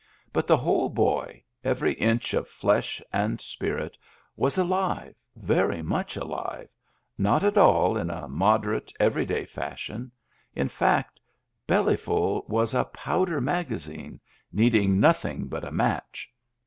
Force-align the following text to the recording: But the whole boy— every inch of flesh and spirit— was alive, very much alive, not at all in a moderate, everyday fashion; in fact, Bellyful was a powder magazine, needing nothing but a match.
But 0.33 0.47
the 0.47 0.57
whole 0.57 0.89
boy— 0.89 1.43
every 1.63 1.93
inch 1.93 2.33
of 2.33 2.47
flesh 2.47 3.03
and 3.13 3.39
spirit— 3.39 3.99
was 4.45 4.57
alive, 4.57 5.13
very 5.35 5.83
much 5.83 6.17
alive, 6.17 6.69
not 7.19 7.43
at 7.43 7.55
all 7.55 7.95
in 7.97 8.09
a 8.09 8.27
moderate, 8.27 8.91
everyday 8.99 9.45
fashion; 9.45 10.11
in 10.55 10.69
fact, 10.69 11.19
Bellyful 11.67 12.45
was 12.49 12.73
a 12.73 12.85
powder 12.85 13.39
magazine, 13.39 14.19
needing 14.51 14.99
nothing 14.99 15.45
but 15.47 15.63
a 15.63 15.71
match. 15.71 16.31